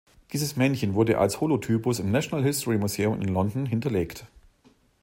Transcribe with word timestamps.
Dieses 0.33 0.55
Männchen 0.55 0.95
wurde 0.95 1.19
als 1.19 1.41
Holotypus 1.41 1.99
im 1.99 2.09
Natural 2.11 2.43
History 2.43 2.79
Museum 2.79 3.21
in 3.21 3.27
London 3.27 3.67
hinterlegt. 3.67 4.25